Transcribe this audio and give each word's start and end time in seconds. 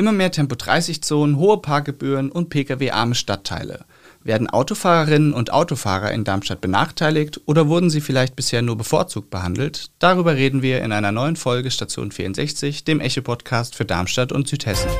Immer 0.00 0.12
mehr 0.12 0.30
Tempo-30-Zonen, 0.30 1.38
hohe 1.38 1.58
Parkgebühren 1.58 2.30
und 2.30 2.50
Pkw-arme 2.50 3.16
Stadtteile. 3.16 3.84
Werden 4.22 4.48
Autofahrerinnen 4.48 5.32
und 5.32 5.52
Autofahrer 5.52 6.12
in 6.12 6.22
Darmstadt 6.22 6.60
benachteiligt 6.60 7.40
oder 7.46 7.66
wurden 7.66 7.90
sie 7.90 8.00
vielleicht 8.00 8.36
bisher 8.36 8.62
nur 8.62 8.78
bevorzugt 8.78 9.28
behandelt? 9.28 9.90
Darüber 9.98 10.36
reden 10.36 10.62
wir 10.62 10.82
in 10.82 10.92
einer 10.92 11.10
neuen 11.10 11.34
Folge 11.34 11.72
Station 11.72 12.12
64, 12.12 12.84
dem 12.84 13.00
Echo-Podcast 13.00 13.74
für 13.74 13.84
Darmstadt 13.84 14.30
und 14.30 14.46
Südhessen. 14.46 14.90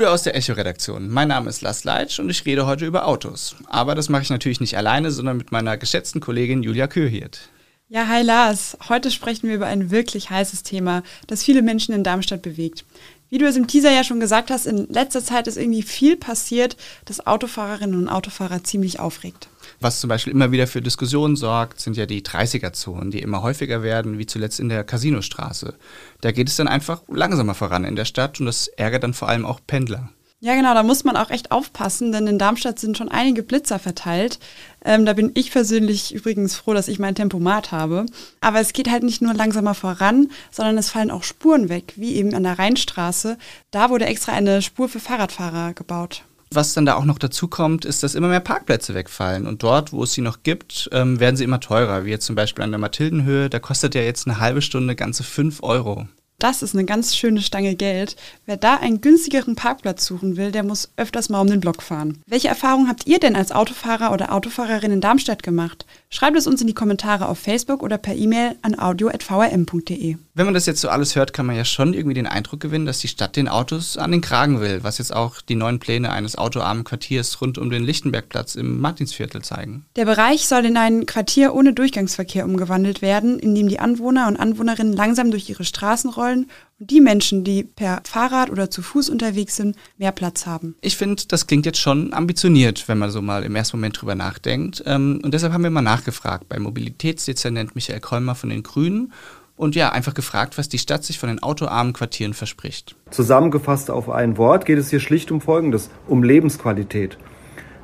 Gude 0.00 0.12
aus 0.12 0.22
der 0.22 0.34
Echo-Redaktion. 0.34 1.10
Mein 1.10 1.28
Name 1.28 1.50
ist 1.50 1.60
Lars 1.60 1.84
Leitsch 1.84 2.20
und 2.20 2.30
ich 2.30 2.46
rede 2.46 2.64
heute 2.64 2.86
über 2.86 3.06
Autos. 3.06 3.54
Aber 3.66 3.94
das 3.94 4.08
mache 4.08 4.22
ich 4.22 4.30
natürlich 4.30 4.58
nicht 4.58 4.74
alleine, 4.78 5.10
sondern 5.10 5.36
mit 5.36 5.52
meiner 5.52 5.76
geschätzten 5.76 6.22
Kollegin 6.22 6.62
Julia 6.62 6.86
Köhirt. 6.86 7.50
Ja, 7.90 8.08
hi 8.08 8.22
Lars. 8.22 8.78
Heute 8.88 9.10
sprechen 9.10 9.46
wir 9.46 9.56
über 9.56 9.66
ein 9.66 9.90
wirklich 9.90 10.30
heißes 10.30 10.62
Thema, 10.62 11.02
das 11.26 11.44
viele 11.44 11.60
Menschen 11.60 11.94
in 11.94 12.02
Darmstadt 12.02 12.40
bewegt. 12.40 12.86
Wie 13.28 13.36
du 13.36 13.46
es 13.46 13.56
im 13.56 13.66
Teaser 13.66 13.92
ja 13.92 14.02
schon 14.02 14.20
gesagt 14.20 14.50
hast, 14.50 14.64
in 14.64 14.88
letzter 14.88 15.22
Zeit 15.22 15.46
ist 15.46 15.58
irgendwie 15.58 15.82
viel 15.82 16.16
passiert, 16.16 16.78
das 17.04 17.26
Autofahrerinnen 17.26 18.00
und 18.00 18.08
Autofahrer 18.08 18.64
ziemlich 18.64 19.00
aufregt. 19.00 19.48
Was 19.82 20.00
zum 20.00 20.08
Beispiel 20.08 20.34
immer 20.34 20.52
wieder 20.52 20.66
für 20.66 20.82
Diskussionen 20.82 21.36
sorgt, 21.36 21.80
sind 21.80 21.96
ja 21.96 22.04
die 22.04 22.20
30er-Zonen, 22.20 23.10
die 23.10 23.20
immer 23.20 23.40
häufiger 23.40 23.82
werden, 23.82 24.18
wie 24.18 24.26
zuletzt 24.26 24.60
in 24.60 24.68
der 24.68 24.84
Casinostraße. 24.84 25.74
Da 26.20 26.32
geht 26.32 26.48
es 26.48 26.56
dann 26.56 26.68
einfach 26.68 27.02
langsamer 27.08 27.54
voran 27.54 27.84
in 27.84 27.96
der 27.96 28.04
Stadt 28.04 28.40
und 28.40 28.46
das 28.46 28.68
ärgert 28.68 29.04
dann 29.04 29.14
vor 29.14 29.30
allem 29.30 29.46
auch 29.46 29.60
Pendler. 29.66 30.10
Ja, 30.42 30.54
genau, 30.54 30.72
da 30.72 30.82
muss 30.82 31.04
man 31.04 31.16
auch 31.16 31.30
echt 31.30 31.50
aufpassen, 31.50 32.12
denn 32.12 32.26
in 32.26 32.38
Darmstadt 32.38 32.78
sind 32.78 32.96
schon 32.96 33.10
einige 33.10 33.42
Blitzer 33.42 33.78
verteilt. 33.78 34.38
Ähm, 34.82 35.04
da 35.04 35.12
bin 35.12 35.32
ich 35.34 35.50
persönlich 35.50 36.14
übrigens 36.14 36.56
froh, 36.56 36.72
dass 36.72 36.88
ich 36.88 36.98
mein 36.98 37.14
Tempomat 37.14 37.72
habe. 37.72 38.06
Aber 38.40 38.58
es 38.58 38.72
geht 38.72 38.90
halt 38.90 39.02
nicht 39.02 39.20
nur 39.20 39.34
langsamer 39.34 39.74
voran, 39.74 40.30
sondern 40.50 40.78
es 40.78 40.88
fallen 40.88 41.10
auch 41.10 41.24
Spuren 41.24 41.68
weg, 41.68 41.92
wie 41.96 42.14
eben 42.14 42.34
an 42.34 42.42
der 42.42 42.58
Rheinstraße. 42.58 43.36
Da 43.70 43.90
wurde 43.90 44.06
extra 44.06 44.32
eine 44.32 44.62
Spur 44.62 44.88
für 44.88 45.00
Fahrradfahrer 45.00 45.74
gebaut. 45.74 46.24
Was 46.52 46.74
dann 46.74 46.84
da 46.84 46.96
auch 46.96 47.04
noch 47.04 47.20
dazu 47.20 47.46
kommt, 47.46 47.84
ist, 47.84 48.02
dass 48.02 48.16
immer 48.16 48.26
mehr 48.26 48.40
Parkplätze 48.40 48.92
wegfallen. 48.92 49.46
Und 49.46 49.62
dort, 49.62 49.92
wo 49.92 50.02
es 50.02 50.14
sie 50.14 50.20
noch 50.20 50.42
gibt, 50.42 50.90
ähm, 50.90 51.20
werden 51.20 51.36
sie 51.36 51.44
immer 51.44 51.60
teurer. 51.60 52.04
Wie 52.04 52.10
jetzt 52.10 52.26
zum 52.26 52.34
Beispiel 52.34 52.64
an 52.64 52.72
der 52.72 52.80
Mathildenhöhe, 52.80 53.48
da 53.48 53.60
kostet 53.60 53.94
ja 53.94 54.02
jetzt 54.02 54.26
eine 54.26 54.40
halbe 54.40 54.60
Stunde 54.60 54.96
ganze 54.96 55.22
5 55.22 55.62
Euro. 55.62 56.08
Das 56.40 56.62
ist 56.62 56.74
eine 56.74 56.86
ganz 56.86 57.14
schöne 57.14 57.42
Stange 57.42 57.74
Geld. 57.74 58.16
Wer 58.46 58.56
da 58.56 58.76
einen 58.76 59.02
günstigeren 59.02 59.56
Parkplatz 59.56 60.06
suchen 60.06 60.38
will, 60.38 60.52
der 60.52 60.62
muss 60.62 60.90
öfters 60.96 61.28
mal 61.28 61.42
um 61.42 61.48
den 61.48 61.60
Block 61.60 61.82
fahren. 61.82 62.22
Welche 62.26 62.48
Erfahrungen 62.48 62.88
habt 62.88 63.06
ihr 63.06 63.20
denn 63.20 63.36
als 63.36 63.52
Autofahrer 63.52 64.10
oder 64.10 64.32
Autofahrerin 64.32 64.90
in 64.90 65.02
Darmstadt 65.02 65.42
gemacht? 65.42 65.84
Schreibt 66.08 66.38
es 66.38 66.46
uns 66.46 66.62
in 66.62 66.66
die 66.66 66.74
Kommentare 66.74 67.28
auf 67.28 67.38
Facebook 67.38 67.82
oder 67.82 67.98
per 67.98 68.14
E-Mail 68.14 68.56
an 68.62 68.78
audio.vrm.de. 68.78 70.16
Wenn 70.34 70.44
man 70.46 70.54
das 70.54 70.64
jetzt 70.64 70.80
so 70.80 70.88
alles 70.88 71.14
hört, 71.14 71.34
kann 71.34 71.44
man 71.44 71.56
ja 71.56 71.66
schon 71.66 71.92
irgendwie 71.92 72.14
den 72.14 72.26
Eindruck 72.26 72.60
gewinnen, 72.60 72.86
dass 72.86 73.00
die 73.00 73.08
Stadt 73.08 73.36
den 73.36 73.46
Autos 73.46 73.98
an 73.98 74.10
den 74.10 74.22
Kragen 74.22 74.62
will, 74.62 74.82
was 74.82 74.96
jetzt 74.96 75.14
auch 75.14 75.42
die 75.42 75.56
neuen 75.56 75.78
Pläne 75.78 76.10
eines 76.10 76.38
autoarmen 76.38 76.84
Quartiers 76.84 77.42
rund 77.42 77.58
um 77.58 77.68
den 77.68 77.84
Lichtenbergplatz 77.84 78.54
im 78.54 78.80
Martinsviertel 78.80 79.42
zeigen. 79.42 79.84
Der 79.96 80.06
Bereich 80.06 80.48
soll 80.48 80.64
in 80.64 80.78
ein 80.78 81.04
Quartier 81.04 81.54
ohne 81.54 81.74
Durchgangsverkehr 81.74 82.46
umgewandelt 82.46 83.02
werden, 83.02 83.38
in 83.38 83.54
dem 83.54 83.68
die 83.68 83.78
Anwohner 83.78 84.26
und 84.26 84.38
Anwohnerinnen 84.38 84.94
langsam 84.94 85.30
durch 85.30 85.50
ihre 85.50 85.64
Straßen 85.64 86.08
rollen 86.08 86.29
und 86.32 86.50
die 86.78 87.00
Menschen, 87.00 87.44
die 87.44 87.62
per 87.62 88.00
Fahrrad 88.04 88.50
oder 88.50 88.70
zu 88.70 88.82
Fuß 88.82 89.10
unterwegs 89.10 89.56
sind, 89.56 89.76
mehr 89.98 90.12
Platz 90.12 90.46
haben. 90.46 90.74
Ich 90.80 90.96
finde, 90.96 91.22
das 91.28 91.46
klingt 91.46 91.66
jetzt 91.66 91.78
schon 91.78 92.14
ambitioniert, 92.14 92.88
wenn 92.88 92.98
man 92.98 93.10
so 93.10 93.20
mal 93.20 93.44
im 93.44 93.54
ersten 93.54 93.76
Moment 93.76 94.00
drüber 94.00 94.14
nachdenkt. 94.14 94.82
Ähm, 94.86 95.20
und 95.22 95.34
deshalb 95.34 95.52
haben 95.52 95.62
wir 95.62 95.70
mal 95.70 95.82
nachgefragt 95.82 96.48
bei 96.48 96.58
Mobilitätsdezernent 96.58 97.74
Michael 97.74 98.00
Kolmer 98.00 98.34
von 98.34 98.50
den 98.50 98.62
Grünen 98.62 99.12
und 99.56 99.74
ja, 99.74 99.90
einfach 99.92 100.14
gefragt, 100.14 100.56
was 100.56 100.70
die 100.70 100.78
Stadt 100.78 101.04
sich 101.04 101.18
von 101.18 101.28
den 101.28 101.42
autoarmen 101.42 101.92
Quartieren 101.92 102.32
verspricht. 102.32 102.96
Zusammengefasst 103.10 103.90
auf 103.90 104.08
ein 104.08 104.38
Wort 104.38 104.64
geht 104.64 104.78
es 104.78 104.88
hier 104.88 105.00
schlicht 105.00 105.30
um 105.30 105.42
Folgendes, 105.42 105.90
um 106.06 106.22
Lebensqualität. 106.22 107.18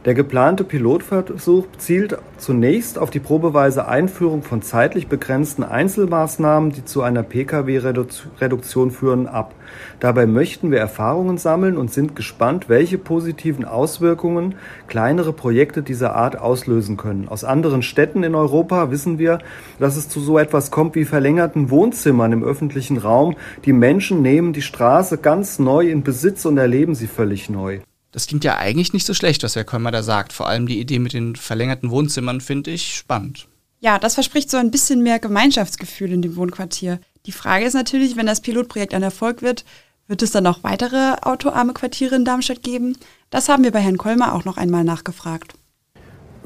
Der 0.06 0.14
geplante 0.14 0.62
Pilotversuch 0.62 1.66
zielt 1.78 2.16
zunächst 2.38 2.96
auf 2.96 3.10
die 3.10 3.18
probeweise 3.18 3.88
Einführung 3.88 4.44
von 4.44 4.62
zeitlich 4.62 5.08
begrenzten 5.08 5.64
Einzelmaßnahmen, 5.64 6.70
die 6.70 6.84
zu 6.84 7.02
einer 7.02 7.24
Pkw-Reduktion 7.24 8.92
führen, 8.92 9.26
ab. 9.26 9.52
Dabei 9.98 10.26
möchten 10.26 10.70
wir 10.70 10.78
Erfahrungen 10.78 11.38
sammeln 11.38 11.76
und 11.76 11.92
sind 11.92 12.14
gespannt, 12.14 12.68
welche 12.68 12.98
positiven 12.98 13.64
Auswirkungen 13.64 14.54
kleinere 14.86 15.32
Projekte 15.32 15.82
dieser 15.82 16.14
Art 16.14 16.38
auslösen 16.38 16.96
können. 16.96 17.26
Aus 17.26 17.42
anderen 17.42 17.82
Städten 17.82 18.22
in 18.22 18.36
Europa 18.36 18.92
wissen 18.92 19.18
wir, 19.18 19.40
dass 19.80 19.96
es 19.96 20.08
zu 20.08 20.20
so 20.20 20.38
etwas 20.38 20.70
kommt 20.70 20.94
wie 20.94 21.04
verlängerten 21.04 21.68
Wohnzimmern 21.68 22.30
im 22.30 22.44
öffentlichen 22.44 22.98
Raum. 22.98 23.34
Die 23.64 23.72
Menschen 23.72 24.22
nehmen 24.22 24.52
die 24.52 24.62
Straße 24.62 25.18
ganz 25.18 25.58
neu 25.58 25.90
in 25.90 26.04
Besitz 26.04 26.44
und 26.44 26.58
erleben 26.58 26.94
sie 26.94 27.08
völlig 27.08 27.50
neu. 27.50 27.80
Das 28.16 28.26
klingt 28.26 28.44
ja 28.44 28.56
eigentlich 28.56 28.94
nicht 28.94 29.04
so 29.04 29.12
schlecht, 29.12 29.42
was 29.42 29.56
Herr 29.56 29.64
Kolmer 29.64 29.90
da 29.90 30.02
sagt. 30.02 30.32
Vor 30.32 30.48
allem 30.48 30.66
die 30.66 30.80
Idee 30.80 30.98
mit 31.00 31.12
den 31.12 31.36
verlängerten 31.36 31.90
Wohnzimmern 31.90 32.40
finde 32.40 32.70
ich 32.70 32.94
spannend. 32.96 33.46
Ja, 33.80 33.98
das 33.98 34.14
verspricht 34.14 34.50
so 34.50 34.56
ein 34.56 34.70
bisschen 34.70 35.02
mehr 35.02 35.18
Gemeinschaftsgefühl 35.18 36.10
in 36.10 36.22
dem 36.22 36.34
Wohnquartier. 36.36 36.98
Die 37.26 37.32
Frage 37.32 37.66
ist 37.66 37.74
natürlich, 37.74 38.16
wenn 38.16 38.24
das 38.24 38.40
Pilotprojekt 38.40 38.94
ein 38.94 39.02
Erfolg 39.02 39.42
wird, 39.42 39.66
wird 40.06 40.22
es 40.22 40.30
dann 40.30 40.44
noch 40.44 40.64
weitere 40.64 41.16
autoarme 41.20 41.74
Quartiere 41.74 42.14
in 42.14 42.24
Darmstadt 42.24 42.62
geben? 42.62 42.96
Das 43.28 43.50
haben 43.50 43.64
wir 43.64 43.70
bei 43.70 43.80
Herrn 43.80 43.98
Kolmer 43.98 44.32
auch 44.32 44.46
noch 44.46 44.56
einmal 44.56 44.82
nachgefragt. 44.82 45.52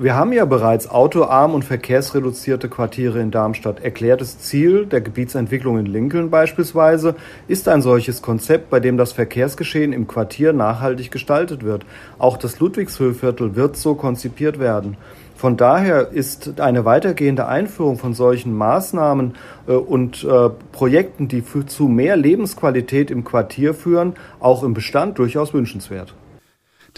Wir 0.02 0.16
haben 0.16 0.32
ja 0.32 0.46
bereits 0.46 0.88
autoarm 0.88 1.52
und 1.52 1.62
verkehrsreduzierte 1.62 2.70
Quartiere 2.70 3.20
in 3.20 3.30
Darmstadt. 3.30 3.84
Erklärtes 3.84 4.38
Ziel 4.38 4.86
der 4.86 5.02
Gebietsentwicklung 5.02 5.78
in 5.78 5.84
Lincoln 5.84 6.30
beispielsweise 6.30 7.16
ist 7.48 7.68
ein 7.68 7.82
solches 7.82 8.22
Konzept, 8.22 8.70
bei 8.70 8.80
dem 8.80 8.96
das 8.96 9.12
Verkehrsgeschehen 9.12 9.92
im 9.92 10.08
Quartier 10.08 10.54
nachhaltig 10.54 11.10
gestaltet 11.10 11.64
wird. 11.64 11.84
Auch 12.18 12.38
das 12.38 12.60
Ludwigshöhviertel 12.60 13.56
wird 13.56 13.76
so 13.76 13.94
konzipiert 13.94 14.58
werden. 14.58 14.96
Von 15.36 15.58
daher 15.58 16.08
ist 16.12 16.60
eine 16.60 16.86
weitergehende 16.86 17.46
Einführung 17.46 17.98
von 17.98 18.14
solchen 18.14 18.56
Maßnahmen 18.56 19.34
äh, 19.68 19.72
und 19.72 20.24
äh, 20.24 20.48
Projekten, 20.72 21.28
die 21.28 21.44
zu 21.66 21.88
mehr 21.88 22.16
Lebensqualität 22.16 23.10
im 23.10 23.22
Quartier 23.22 23.74
führen, 23.74 24.14
auch 24.38 24.62
im 24.62 24.72
Bestand 24.72 25.18
durchaus 25.18 25.52
wünschenswert. 25.52 26.14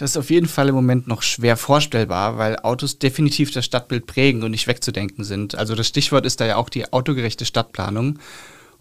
Das 0.03 0.11
ist 0.11 0.17
auf 0.17 0.31
jeden 0.31 0.49
Fall 0.49 0.67
im 0.67 0.75
Moment 0.75 1.07
noch 1.07 1.21
schwer 1.21 1.55
vorstellbar, 1.55 2.37
weil 2.37 2.57
Autos 2.57 2.99
definitiv 2.99 3.51
das 3.51 3.63
Stadtbild 3.63 4.05
prägen 4.05 4.43
und 4.43 4.51
nicht 4.51 4.67
wegzudenken 4.67 5.23
sind. 5.23 5.55
Also 5.55 5.75
das 5.75 5.87
Stichwort 5.87 6.25
ist 6.25 6.41
da 6.41 6.45
ja 6.45 6.57
auch 6.57 6.67
die 6.67 6.91
autogerechte 6.91 7.45
Stadtplanung. 7.45 8.19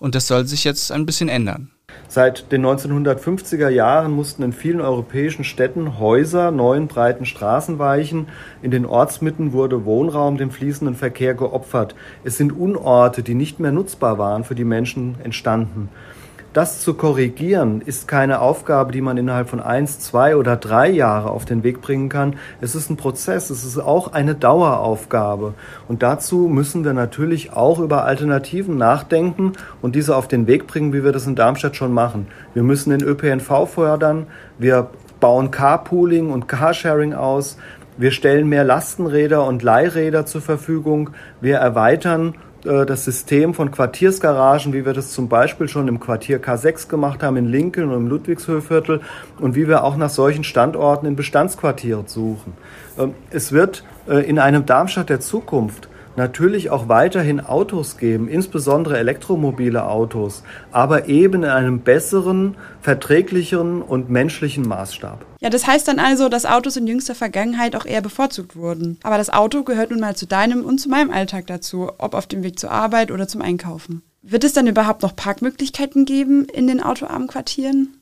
Und 0.00 0.16
das 0.16 0.26
soll 0.26 0.46
sich 0.46 0.64
jetzt 0.64 0.90
ein 0.90 1.06
bisschen 1.06 1.28
ändern. 1.28 1.70
Seit 2.08 2.50
den 2.50 2.66
1950er 2.66 3.68
Jahren 3.68 4.10
mussten 4.10 4.42
in 4.42 4.52
vielen 4.52 4.80
europäischen 4.80 5.44
Städten 5.44 6.00
Häuser 6.00 6.50
neuen 6.50 6.88
breiten 6.88 7.24
Straßen 7.24 7.78
weichen. 7.78 8.26
In 8.60 8.72
den 8.72 8.84
Ortsmitten 8.84 9.52
wurde 9.52 9.84
Wohnraum 9.84 10.38
dem 10.38 10.50
fließenden 10.50 10.96
Verkehr 10.96 11.34
geopfert. 11.34 11.94
Es 12.24 12.36
sind 12.36 12.50
Unorte, 12.50 13.22
die 13.22 13.34
nicht 13.34 13.60
mehr 13.60 13.70
nutzbar 13.70 14.18
waren, 14.18 14.42
für 14.42 14.56
die 14.56 14.64
Menschen 14.64 15.14
entstanden. 15.22 15.88
Das 16.52 16.80
zu 16.80 16.92
korrigieren 16.92 17.80
ist 17.80 18.06
keine 18.06 18.42
Aufgabe, 18.42 18.92
die 18.92 19.00
man 19.00 19.16
innerhalb 19.16 19.48
von 19.48 19.60
eins, 19.60 20.00
zwei 20.00 20.36
oder 20.36 20.56
drei 20.56 20.90
Jahre 20.90 21.30
auf 21.30 21.46
den 21.46 21.62
Weg 21.62 21.80
bringen 21.80 22.10
kann. 22.10 22.36
Es 22.60 22.74
ist 22.74 22.90
ein 22.90 22.98
Prozess, 22.98 23.48
es 23.48 23.64
ist 23.64 23.78
auch 23.78 24.12
eine 24.12 24.34
Daueraufgabe. 24.34 25.54
Und 25.88 26.02
dazu 26.02 26.48
müssen 26.48 26.84
wir 26.84 26.92
natürlich 26.92 27.54
auch 27.54 27.78
über 27.78 28.04
Alternativen 28.04 28.76
nachdenken 28.76 29.52
und 29.80 29.94
diese 29.94 30.14
auf 30.14 30.28
den 30.28 30.46
Weg 30.46 30.66
bringen, 30.66 30.92
wie 30.92 31.04
wir 31.04 31.12
das 31.12 31.26
in 31.26 31.36
Darmstadt 31.36 31.74
schon 31.74 31.94
machen. 31.94 32.26
Wir 32.52 32.62
müssen 32.62 32.90
den 32.90 33.02
ÖPNV 33.02 33.66
fördern, 33.66 34.26
wir 34.58 34.90
bauen 35.20 35.50
Carpooling 35.50 36.30
und 36.30 36.48
Carsharing 36.48 37.14
aus, 37.14 37.56
wir 37.96 38.10
stellen 38.10 38.48
mehr 38.48 38.64
Lastenräder 38.64 39.46
und 39.46 39.62
Leihräder 39.62 40.26
zur 40.26 40.42
Verfügung, 40.42 41.10
wir 41.40 41.56
erweitern 41.56 42.34
äh, 42.64 42.86
das 42.86 43.04
System 43.04 43.54
von 43.54 43.70
Quartiersgaragen, 43.70 44.72
wie 44.72 44.84
wir 44.84 44.92
das 44.92 45.12
zum 45.12 45.28
Beispiel 45.28 45.68
schon 45.68 45.88
im 45.88 46.00
Quartier 46.00 46.42
K6 46.42 46.88
gemacht 46.88 47.22
haben, 47.22 47.36
in 47.36 47.46
Lincoln 47.46 47.90
und 47.90 47.96
im 47.96 48.08
Ludwigshöhviertel 48.08 49.00
und 49.38 49.54
wie 49.54 49.68
wir 49.68 49.84
auch 49.84 49.96
nach 49.96 50.10
solchen 50.10 50.44
Standorten 50.44 51.06
in 51.06 51.16
Bestandsquartieren 51.16 52.06
suchen. 52.06 52.52
Ähm, 52.98 53.14
es 53.30 53.52
wird 53.52 53.84
äh, 54.08 54.28
in 54.28 54.38
einem 54.38 54.66
Darmstadt 54.66 55.08
der 55.08 55.20
Zukunft 55.20 55.88
natürlich 56.16 56.70
auch 56.70 56.88
weiterhin 56.88 57.40
Autos 57.40 57.96
geben, 57.96 58.28
insbesondere 58.28 58.98
elektromobile 58.98 59.86
Autos, 59.86 60.42
aber 60.70 61.08
eben 61.08 61.44
in 61.44 61.50
einem 61.50 61.80
besseren, 61.80 62.56
verträglicheren 62.80 63.82
und 63.82 64.10
menschlichen 64.10 64.66
Maßstab. 64.68 65.31
Ja, 65.42 65.50
das 65.50 65.66
heißt 65.66 65.88
dann 65.88 65.98
also, 65.98 66.28
dass 66.28 66.46
Autos 66.46 66.76
in 66.76 66.86
jüngster 66.86 67.16
Vergangenheit 67.16 67.74
auch 67.74 67.84
eher 67.84 68.00
bevorzugt 68.00 68.54
wurden. 68.54 68.98
Aber 69.02 69.18
das 69.18 69.28
Auto 69.28 69.64
gehört 69.64 69.90
nun 69.90 69.98
mal 69.98 70.14
zu 70.14 70.26
deinem 70.26 70.64
und 70.64 70.78
zu 70.78 70.88
meinem 70.88 71.10
Alltag 71.10 71.48
dazu, 71.48 71.90
ob 71.98 72.14
auf 72.14 72.28
dem 72.28 72.44
Weg 72.44 72.60
zur 72.60 72.70
Arbeit 72.70 73.10
oder 73.10 73.26
zum 73.26 73.42
Einkaufen. 73.42 74.02
Wird 74.22 74.44
es 74.44 74.52
dann 74.52 74.68
überhaupt 74.68 75.02
noch 75.02 75.16
Parkmöglichkeiten 75.16 76.04
geben 76.04 76.44
in 76.44 76.68
den 76.68 76.80
autoarmen 76.80 77.26
Quartieren? 77.26 77.98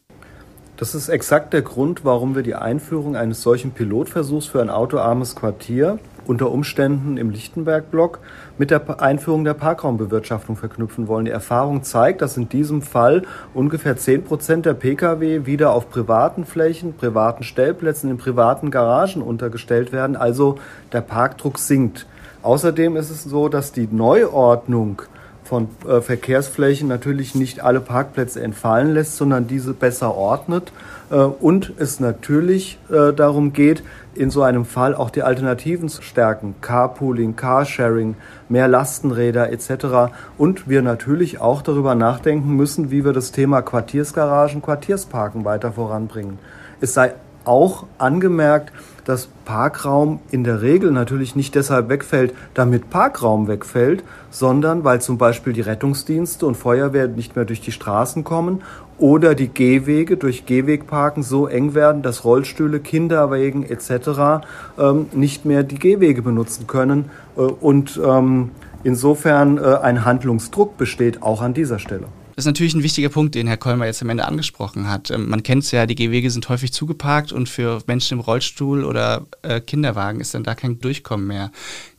Das 0.77 0.95
ist 0.95 1.09
exakt 1.09 1.55
der 1.55 1.63
Grund, 1.63 2.05
warum 2.05 2.35
wir 2.35 2.43
die 2.43 2.55
Einführung 2.55 3.17
eines 3.17 3.41
solchen 3.41 3.71
Pilotversuchs 3.71 4.47
für 4.47 4.61
ein 4.61 4.69
autoarmes 4.69 5.35
Quartier 5.35 5.99
unter 6.27 6.51
Umständen 6.51 7.17
im 7.17 7.31
Lichtenberg-Block 7.31 8.21
mit 8.59 8.71
der 8.71 9.01
Einführung 9.01 9.45
der 9.45 9.55
Parkraumbewirtschaftung 9.55 10.57
verknüpfen 10.57 11.09
wollen. 11.09 11.25
Die 11.25 11.31
Erfahrung 11.31 11.83
zeigt, 11.83 12.23
dass 12.23 12.37
in 12.37 12.49
diesem 12.49 12.83
Fall 12.83 13.23
ungefähr 13.55 13.97
10 13.97 14.25
Prozent 14.25 14.67
der 14.67 14.75
Pkw 14.75 15.47
wieder 15.47 15.73
auf 15.73 15.91
privaten 15.91 16.45
Flächen, 16.45 16.95
privaten 16.95 17.43
Stellplätzen, 17.43 18.11
in 18.11 18.19
privaten 18.19 18.71
Garagen 18.71 19.23
untergestellt 19.23 19.93
werden, 19.93 20.17
also 20.17 20.57
der 20.93 21.01
Parkdruck 21.01 21.59
sinkt. 21.59 22.07
Außerdem 22.43 22.97
ist 22.97 23.11
es 23.11 23.25
so, 23.25 23.49
dass 23.49 23.73
die 23.73 23.89
Neuordnung 23.91 25.03
von 25.51 25.67
äh, 25.85 26.01
Verkehrsflächen 26.01 26.87
natürlich 26.87 27.35
nicht 27.35 27.61
alle 27.61 27.81
Parkplätze 27.81 28.41
entfallen 28.41 28.95
lässt, 28.95 29.17
sondern 29.17 29.49
diese 29.49 29.75
besser 29.75 30.15
ordnet 30.15 30.71
äh, 31.11 31.17
und 31.17 31.73
es 31.77 31.99
natürlich 31.99 32.79
äh, 32.89 33.13
darum 33.13 33.53
geht, 33.53 33.83
in 34.15 34.31
so 34.31 34.43
einem 34.43 34.65
Fall 34.65 34.95
auch 34.95 35.11
die 35.11 35.25
Alternativen 35.25 35.89
zu 35.89 36.03
stärken, 36.03 36.55
Carpooling, 36.61 37.35
Carsharing, 37.35 38.15
mehr 38.49 38.69
Lastenräder 38.69 39.51
etc. 39.51 40.13
Und 40.39 40.69
wir 40.69 40.83
natürlich 40.83 41.41
auch 41.41 41.63
darüber 41.63 41.97
nachdenken 41.97 42.55
müssen, 42.55 42.93
wie 42.93 43.05
wir 43.05 43.13
das 43.13 43.33
Thema 43.33 43.61
Quartiersgaragen, 43.61 44.63
Quartiersparken 44.63 45.45
weiter 45.45 45.73
voranbringen. 45.73 46.39
Es 46.81 46.95
sei 46.95 47.15
auch 47.45 47.87
angemerkt, 47.99 48.73
dass 49.11 49.27
Parkraum 49.45 50.21
in 50.31 50.45
der 50.45 50.63
Regel 50.63 50.93
natürlich 50.93 51.35
nicht 51.35 51.57
deshalb 51.57 51.89
wegfällt, 51.89 52.33
damit 52.55 52.91
Parkraum 52.91 53.49
wegfällt, 53.49 54.05
sondern 54.31 54.85
weil 54.85 55.01
zum 55.01 55.19
Beispiel 55.19 55.53
die 55.53 55.63
Rettungsdienste 55.63 56.47
und 56.47 56.57
Feuerwehr 56.57 57.09
nicht 57.09 57.35
mehr 57.35 57.45
durch 57.45 57.61
die 57.61 57.73
Straßen 57.73 58.23
kommen 58.23 58.63
oder 58.99 59.35
die 59.35 59.49
Gehwege 59.49 60.17
durch 60.17 60.47
Gehwegparken 60.47 61.25
so 61.25 61.49
eng 61.49 61.75
werden, 61.75 62.03
dass 62.03 62.25
Rollstühle, 62.25 62.79
Kinderwegen 62.79 63.69
etc. 63.69 64.47
Ähm, 64.79 65.07
nicht 65.13 65.45
mehr 65.45 65.65
die 65.65 65.81
Gehwege 65.81 66.23
benutzen 66.23 66.69
können 66.69 67.11
äh, 67.37 67.41
und 67.41 68.01
ähm, 68.05 68.53
insofern 68.85 69.59
äh, 69.59 69.79
ein 69.83 70.05
Handlungsdruck 70.05 70.77
besteht 70.77 71.21
auch 71.21 71.43
an 71.43 71.53
dieser 71.53 71.81
Stelle. 71.81 72.07
Das 72.41 72.47
ist 72.47 72.53
natürlich 72.53 72.73
ein 72.73 72.83
wichtiger 72.83 73.11
Punkt, 73.11 73.35
den 73.35 73.47
Herr 73.47 73.59
Kolmer 73.59 73.85
jetzt 73.85 74.01
am 74.01 74.09
Ende 74.09 74.25
angesprochen 74.25 74.89
hat. 74.89 75.11
Ähm, 75.11 75.29
man 75.29 75.43
kennt 75.43 75.63
es 75.63 75.73
ja, 75.73 75.85
die 75.85 75.95
Gehwege 75.95 76.31
sind 76.31 76.49
häufig 76.49 76.73
zugeparkt 76.73 77.33
und 77.33 77.51
für 77.51 77.83
Menschen 77.87 78.15
im 78.15 78.21
Rollstuhl 78.21 78.83
oder 78.83 79.27
äh, 79.43 79.61
Kinderwagen 79.61 80.21
ist 80.23 80.33
dann 80.33 80.43
da 80.43 80.55
kein 80.55 80.79
Durchkommen 80.81 81.27
mehr. 81.27 81.53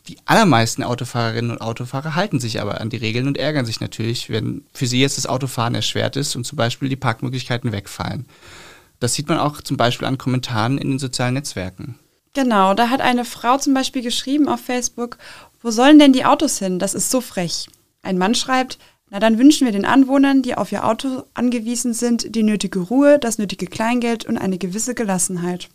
Die 0.07 0.17
allermeisten 0.25 0.81
Autofahrerinnen 0.81 1.51
und 1.51 1.61
Autofahrer 1.61 2.15
halten 2.15 2.39
sich 2.39 2.59
aber 2.59 2.81
an 2.81 2.89
die 2.89 2.97
Regeln 2.97 3.27
und 3.27 3.37
ärgern 3.37 3.67
sich 3.67 3.81
natürlich, 3.81 4.31
wenn 4.31 4.65
für 4.73 4.87
sie 4.87 4.99
jetzt 4.99 5.19
das 5.19 5.27
Autofahren 5.27 5.75
erschwert 5.75 6.15
ist 6.15 6.35
und 6.35 6.43
zum 6.43 6.55
Beispiel 6.55 6.89
die 6.89 6.95
Parkmöglichkeiten 6.95 7.71
wegfallen. 7.71 8.25
Das 8.99 9.13
sieht 9.13 9.29
man 9.29 9.37
auch 9.37 9.61
zum 9.61 9.77
Beispiel 9.77 10.07
an 10.07 10.17
Kommentaren 10.17 10.79
in 10.79 10.89
den 10.89 10.97
sozialen 10.97 11.35
Netzwerken. 11.35 11.99
Genau, 12.33 12.73
da 12.73 12.89
hat 12.89 13.01
eine 13.01 13.25
Frau 13.25 13.59
zum 13.59 13.75
Beispiel 13.75 14.01
geschrieben 14.01 14.49
auf 14.49 14.61
Facebook, 14.61 15.19
wo 15.61 15.69
sollen 15.69 15.99
denn 15.99 16.13
die 16.13 16.25
Autos 16.25 16.57
hin? 16.57 16.79
Das 16.79 16.95
ist 16.95 17.11
so 17.11 17.21
frech. 17.21 17.67
Ein 18.01 18.17
Mann 18.17 18.33
schreibt, 18.33 18.79
na, 19.11 19.19
dann 19.19 19.37
wünschen 19.37 19.65
wir 19.65 19.73
den 19.73 19.83
Anwohnern, 19.83 20.41
die 20.41 20.55
auf 20.55 20.71
ihr 20.71 20.85
Auto 20.85 21.23
angewiesen 21.33 21.93
sind, 21.93 22.33
die 22.33 22.43
nötige 22.43 22.79
Ruhe, 22.79 23.19
das 23.19 23.37
nötige 23.37 23.67
Kleingeld 23.67 24.25
und 24.25 24.37
eine 24.37 24.57
gewisse 24.57 24.95
Gelassenheit. 24.95 25.67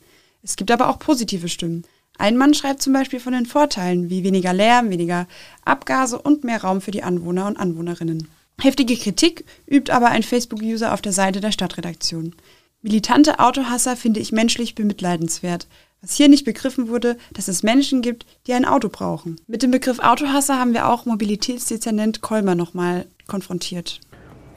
Es 0.42 0.56
gibt 0.56 0.70
aber 0.70 0.88
auch 0.88 0.98
positive 0.98 1.50
Stimmen. 1.50 1.84
Ein 2.16 2.38
Mann 2.38 2.54
schreibt 2.54 2.80
zum 2.80 2.94
Beispiel 2.94 3.20
von 3.20 3.34
den 3.34 3.44
Vorteilen 3.44 4.08
wie 4.08 4.24
weniger 4.24 4.54
Lärm, 4.54 4.88
weniger 4.88 5.28
Abgase 5.66 6.18
und 6.18 6.44
mehr 6.44 6.62
Raum 6.62 6.80
für 6.80 6.92
die 6.92 7.02
Anwohner 7.02 7.46
und 7.46 7.58
Anwohnerinnen. 7.58 8.28
Heftige 8.58 8.96
Kritik 8.96 9.44
übt 9.66 9.92
aber 9.92 10.06
ein 10.06 10.22
Facebook-User 10.22 10.94
auf 10.94 11.02
der 11.02 11.12
Seite 11.12 11.42
der 11.42 11.52
Stadtredaktion. 11.52 12.34
Militante 12.80 13.38
Autohasser 13.38 13.96
finde 13.96 14.20
ich 14.20 14.32
menschlich 14.32 14.74
bemitleidenswert. 14.74 15.66
Was 16.00 16.14
hier 16.14 16.28
nicht 16.28 16.46
begriffen 16.46 16.88
wurde, 16.88 17.18
dass 17.34 17.48
es 17.48 17.62
Menschen 17.62 18.00
gibt, 18.00 18.24
die 18.46 18.54
ein 18.54 18.64
Auto 18.64 18.88
brauchen. 18.88 19.36
Mit 19.46 19.62
dem 19.62 19.72
Begriff 19.72 19.98
Autohasser 19.98 20.58
haben 20.58 20.72
wir 20.72 20.88
auch 20.88 21.04
Mobilitätsdezernent 21.04 22.22
Kolmer 22.22 22.54
nochmal 22.54 23.06
konfrontiert. 23.26 24.00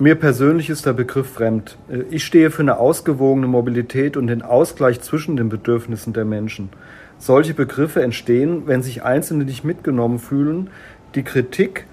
Mir 0.02 0.16
persönlich 0.16 0.70
ist 0.70 0.86
der 0.86 0.94
Begriff 0.94 1.30
fremd. 1.30 1.78
Ich 2.10 2.24
stehe 2.24 2.52
für 2.52 2.62
eine 2.62 2.78
ausgewogene 2.78 3.48
Mobilität 3.48 4.16
und 4.16 4.28
den 4.28 4.42
Ausgleich 4.42 5.02
zwischen 5.02 5.36
den 5.36 5.50
Bedürfnissen 5.50 6.14
der 6.14 6.24
Menschen. 6.24 6.70
Solche 7.18 7.54
Begriffe 7.54 8.02
entstehen, 8.02 8.64
wenn 8.66 8.82
sich 8.82 9.04
Einzelne 9.04 9.44
nicht 9.44 9.66
mitgenommen 9.66 10.20
fühlen. 10.20 10.70
Die 11.16 11.24
Kritik, 11.24 11.86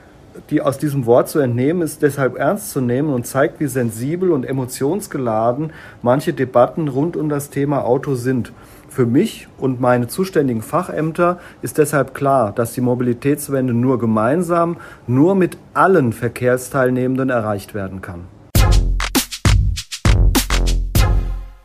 die 0.51 0.61
aus 0.61 0.79
diesem 0.79 1.05
Wort 1.07 1.29
zu 1.29 1.41
entnehmen 1.41 1.83
ist, 1.83 2.03
deshalb 2.03 2.37
ernst 2.37 2.71
zu 2.71 2.81
nehmen 2.81 3.13
und 3.13 3.27
zeigt, 3.27 3.59
wie 3.59 3.67
sensibel 3.67 4.31
und 4.31 4.45
emotionsgeladen 4.45 5.73
manche 6.01 6.33
Debatten 6.33 6.87
rund 6.87 7.17
um 7.17 7.29
das 7.29 7.51
Thema 7.51 7.85
Auto 7.85 8.15
sind. 8.15 8.53
Für 8.97 9.05
mich 9.05 9.47
und 9.59 9.79
meine 9.79 10.09
zuständigen 10.09 10.63
Fachämter 10.63 11.39
ist 11.61 11.77
deshalb 11.77 12.15
klar, 12.15 12.55
dass 12.55 12.73
die 12.73 12.81
Mobilitätswende 12.81 13.75
nur 13.75 13.99
gemeinsam, 13.99 14.79
nur 15.07 15.35
mit 15.35 15.59
allen 15.75 16.15
Verkehrsteilnehmenden 16.15 17.29
erreicht 17.29 17.75
werden 17.75 18.01
kann. 18.01 18.25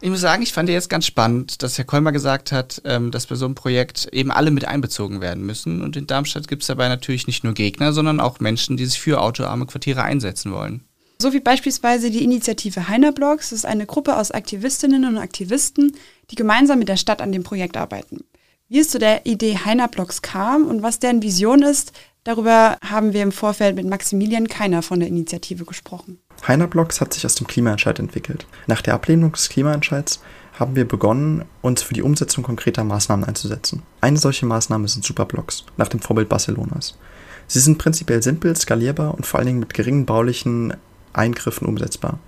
Ich 0.02 0.10
muss 0.10 0.20
sagen, 0.20 0.44
ich 0.44 0.52
fand 0.52 0.68
jetzt 0.68 0.90
ganz 0.90 1.06
spannend, 1.06 1.64
dass 1.64 1.78
Herr 1.78 1.86
Kolmer 1.86 2.12
gesagt 2.12 2.52
hat, 2.52 2.82
ähm, 2.84 3.12
dass 3.12 3.28
bei 3.28 3.36
so 3.36 3.46
einem 3.46 3.56
Projekt 3.56 4.10
eben 4.12 4.30
alle 4.30 4.52
mit 4.52 4.66
einbezogen 4.66 5.22
werden 5.22 5.46
müssen. 5.46 5.82
Und 5.82 5.96
in 5.96 6.08
Darmstadt 6.08 6.50
gibt 6.50 6.64
es 6.64 6.68
dabei 6.68 6.90
natürlich 6.90 7.28
nicht 7.28 7.46
nur 7.46 7.54
Gegner, 7.54 7.94
sondern 7.94 8.20
auch 8.20 8.42
Menschen, 8.42 8.76
die 8.76 8.86
sich 8.86 9.00
für 9.00 9.22
autoarme 9.22 9.68
Quartiere 9.68 10.04
einsetzen 10.04 10.52
wollen. 10.52 10.84
So 11.22 11.34
wie 11.34 11.40
beispielsweise 11.40 12.10
die 12.10 12.24
Initiative 12.24 12.88
Heiner 12.88 13.12
Blogs. 13.12 13.52
Ist 13.52 13.68
eine 13.68 13.86
Gruppe 13.86 14.18
aus 14.18 14.32
Aktivistinnen 14.32 15.06
und 15.06 15.20
Aktivisten, 15.20 15.96
die 16.32 16.36
gemeinsam 16.36 16.80
mit 16.80 16.90
der 16.90 16.98
Stadt 16.98 17.22
an 17.22 17.32
dem 17.32 17.44
Projekt 17.44 17.78
arbeiten. 17.78 18.24
Wie 18.70 18.80
es 18.80 18.90
zu 18.90 18.98
der 18.98 19.28
Idee 19.28 19.56
Heiner 19.64 19.88
Blogs 19.88 20.24
kam 20.24 20.66
und 20.66 20.82
was 20.82 20.98
deren 20.98 21.22
Vision 21.22 21.62
ist, 21.62 21.92
darüber 22.24 22.76
haben 22.84 23.14
wir 23.14 23.22
im 23.22 23.32
Vorfeld 23.32 23.76
mit 23.76 23.86
Maximilian 23.86 24.48
Keiner 24.48 24.82
von 24.82 25.00
der 25.00 25.10
Initiative 25.10 25.64
gesprochen. 25.64 26.18
Heiner 26.48 26.66
Blogs 26.66 27.00
hat 27.00 27.14
sich 27.14 27.24
aus 27.24 27.36
dem 27.36 27.46
Klimaentscheid 27.46 28.00
entwickelt. 28.00 28.48
Nach 28.66 28.82
der 28.82 28.96
Ablehnung 28.96 29.32
des 29.32 29.50
Klimaentscheids 29.50 30.22
haben 30.58 30.76
wir 30.76 30.88
begonnen, 30.88 31.46
uns 31.62 31.84
für 31.84 31.94
die 31.94 32.02
Umsetzung 32.02 32.44
konkreter 32.44 32.84
Maßnahmen 32.84 33.26
einzusetzen. 33.26 33.84
Eine 34.00 34.18
solche 34.18 34.48
Maßnahme 34.48 34.88
sind 34.88 35.06
Superblocks, 35.06 35.66
nach 35.78 35.88
dem 35.88 36.00
Vorbild 36.00 36.30
Barcelonas. 36.30 36.98
Sie 37.46 37.60
sind 37.60 37.78
prinzipiell 37.78 38.24
simpel, 38.24 38.56
skalierbar 38.56 39.14
und 39.14 39.28
vor 39.28 39.38
allen 39.38 39.48
Dingen 39.48 39.60
mit 39.60 39.76
geringen 39.76 40.08
baulichen 40.08 40.74
Eingriffen 41.14 41.68
umsetzbar. 41.68 42.20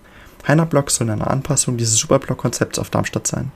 Heiner 0.47 0.65
Blocks 0.65 0.95
sollen 0.95 1.09
eine 1.09 1.27
Anpassung 1.27 1.77
dieses 1.77 1.97
Superblock-Konzepts 1.97 2.79
auf 2.79 2.89
Darmstadt 2.89 3.27
sein. 3.27 3.51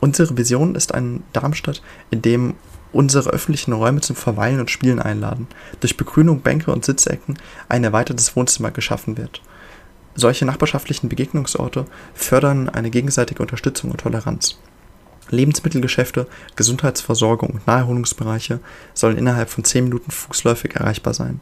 Unsere 0.00 0.36
Vision 0.36 0.74
ist 0.74 0.94
ein 0.94 1.22
Darmstadt, 1.32 1.82
in 2.10 2.22
dem 2.22 2.54
unsere 2.92 3.30
öffentlichen 3.30 3.72
Räume 3.72 4.00
zum 4.00 4.16
Verweilen 4.16 4.60
und 4.60 4.70
Spielen 4.70 5.00
einladen, 5.00 5.46
durch 5.80 5.96
Begrünung, 5.96 6.40
Bänke 6.40 6.72
und 6.72 6.84
Sitzecken 6.84 7.38
ein 7.68 7.84
erweitertes 7.84 8.34
Wohnzimmer 8.34 8.70
geschaffen 8.70 9.16
wird. 9.18 9.42
Solche 10.14 10.46
nachbarschaftlichen 10.46 11.08
Begegnungsorte 11.08 11.84
fördern 12.14 12.68
eine 12.68 12.90
gegenseitige 12.90 13.42
Unterstützung 13.42 13.90
und 13.90 14.00
Toleranz. 14.00 14.58
Lebensmittelgeschäfte, 15.30 16.26
Gesundheitsversorgung 16.56 17.50
und 17.50 17.66
Naherholungsbereiche 17.66 18.60
sollen 18.94 19.18
innerhalb 19.18 19.50
von 19.50 19.64
10 19.64 19.84
Minuten 19.84 20.10
fußläufig 20.10 20.74
erreichbar 20.74 21.14
sein. 21.14 21.40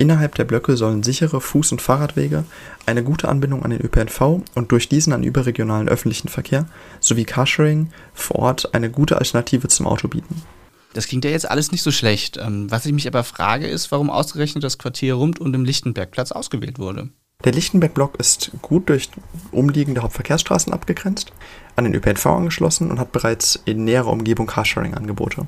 Innerhalb 0.00 0.34
der 0.36 0.44
Blöcke 0.44 0.78
sollen 0.78 1.02
sichere 1.02 1.40
Fuß- 1.40 1.72
und 1.72 1.82
Fahrradwege, 1.82 2.44
eine 2.86 3.04
gute 3.04 3.28
Anbindung 3.28 3.62
an 3.62 3.70
den 3.70 3.82
ÖPNV 3.82 4.40
und 4.54 4.72
durch 4.72 4.88
diesen 4.88 5.12
an 5.12 5.22
überregionalen 5.22 5.90
öffentlichen 5.90 6.28
Verkehr 6.28 6.64
sowie 7.00 7.24
Carsharing 7.24 7.90
vor 8.14 8.36
Ort 8.36 8.74
eine 8.74 8.90
gute 8.90 9.18
Alternative 9.18 9.68
zum 9.68 9.86
Auto 9.86 10.08
bieten. 10.08 10.40
Das 10.94 11.06
klingt 11.06 11.26
ja 11.26 11.30
jetzt 11.30 11.50
alles 11.50 11.70
nicht 11.70 11.82
so 11.82 11.90
schlecht. 11.90 12.38
Ähm, 12.38 12.70
was 12.70 12.86
ich 12.86 12.94
mich 12.94 13.06
aber 13.06 13.24
frage, 13.24 13.66
ist, 13.66 13.92
warum 13.92 14.08
ausgerechnet 14.08 14.64
das 14.64 14.78
Quartier 14.78 15.16
rund 15.16 15.38
um 15.38 15.52
den 15.52 15.66
Lichtenbergplatz 15.66 16.32
ausgewählt 16.32 16.78
wurde. 16.78 17.10
Der 17.44 17.52
Lichtenberg-Block 17.52 18.16
ist 18.18 18.52
gut 18.62 18.88
durch 18.88 19.10
umliegende 19.52 20.00
Hauptverkehrsstraßen 20.02 20.72
abgegrenzt, 20.72 21.32
an 21.76 21.84
den 21.84 21.94
ÖPNV 21.94 22.24
angeschlossen 22.24 22.90
und 22.90 22.98
hat 22.98 23.12
bereits 23.12 23.60
in 23.66 23.84
näherer 23.84 24.08
Umgebung 24.08 24.46
Carsharing-Angebote. 24.46 25.46